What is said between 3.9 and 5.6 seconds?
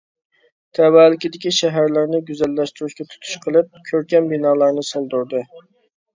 كۆركەم بىنالارنى سالدۇردى.